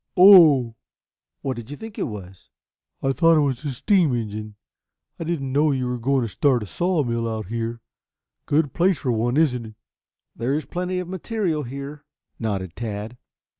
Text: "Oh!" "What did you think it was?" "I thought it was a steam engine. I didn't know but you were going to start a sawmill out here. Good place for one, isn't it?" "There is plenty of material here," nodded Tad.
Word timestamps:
"Oh!" 0.17 0.73
"What 1.43 1.57
did 1.57 1.69
you 1.69 1.77
think 1.77 1.99
it 1.99 2.07
was?" 2.09 2.49
"I 3.03 3.11
thought 3.11 3.37
it 3.37 3.41
was 3.41 3.63
a 3.63 3.69
steam 3.71 4.15
engine. 4.15 4.55
I 5.19 5.23
didn't 5.25 5.51
know 5.53 5.65
but 5.69 5.73
you 5.73 5.85
were 5.87 5.99
going 5.99 6.23
to 6.23 6.27
start 6.27 6.63
a 6.63 6.65
sawmill 6.65 7.29
out 7.29 7.49
here. 7.49 7.81
Good 8.47 8.73
place 8.73 8.97
for 8.97 9.11
one, 9.11 9.37
isn't 9.37 9.63
it?" 9.63 9.75
"There 10.35 10.55
is 10.55 10.65
plenty 10.65 10.97
of 10.97 11.07
material 11.07 11.61
here," 11.61 12.03
nodded 12.39 12.75
Tad. 12.75 13.15